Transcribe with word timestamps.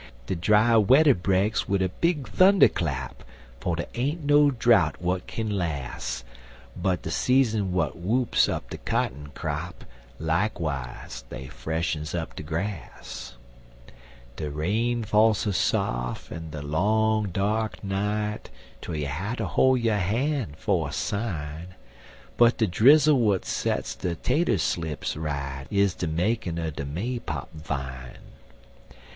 De 0.25 0.35
dry 0.35 0.75
wedder 0.77 1.13
breaks 1.13 1.69
wid 1.69 1.79
a 1.83 1.87
big 1.89 2.27
thunder 2.27 2.67
clap, 2.67 3.21
For 3.59 3.75
dey 3.75 3.85
ain't 3.93 4.23
no 4.23 4.49
drout' 4.49 4.95
w'at 4.99 5.27
kin 5.27 5.51
las', 5.55 6.23
But 6.75 7.03
de 7.03 7.11
seasons 7.11 7.69
w'at 7.69 7.95
whoops 7.95 8.49
up 8.49 8.71
de 8.71 8.77
cotton 8.79 9.29
crap, 9.35 9.83
Likewise 10.17 11.23
dey 11.29 11.45
freshens 11.49 12.15
up 12.15 12.35
de 12.35 12.41
grass. 12.41 13.35
De 14.37 14.49
rain 14.49 15.03
fall 15.03 15.35
so 15.35 15.51
saf' 15.51 16.31
in 16.31 16.49
de 16.49 16.63
long 16.63 17.27
dark 17.29 17.83
night, 17.83 18.49
Twel 18.81 18.97
you 18.97 19.05
hatter 19.05 19.45
hol' 19.45 19.77
yo' 19.77 19.97
han' 19.99 20.55
for 20.57 20.89
a 20.89 20.91
sign, 20.91 21.75
But 22.37 22.57
de 22.57 22.65
drizzle 22.65 23.19
w'at 23.19 23.45
sets 23.45 23.93
de 23.93 24.15
tater 24.15 24.57
slips 24.57 25.15
right 25.15 25.67
Is 25.69 25.93
de 25.93 26.07
makin' 26.07 26.57
er 26.57 26.71
de 26.71 26.85
May 26.85 27.19
pop 27.19 27.49
vine. 27.53 28.17